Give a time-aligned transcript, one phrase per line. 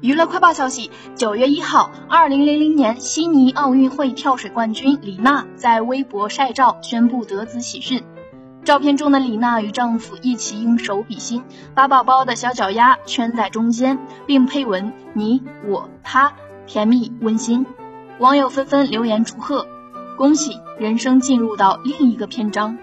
[0.00, 8.02] 娱乐快报消息九月一号二零零零年悉尼奥运会跳水冠军李娜在微博晒照宣布得子喜讯。
[8.64, 11.44] 照片中的李娜与丈夫一起用手比心
[11.74, 16.32] 把宝宝的小脚丫圈在中间并配文你我他
[16.66, 17.66] 甜蜜温馨。
[18.18, 19.66] 网友纷纷留言祝贺
[20.16, 22.78] 恭喜人生进入到另一个篇章。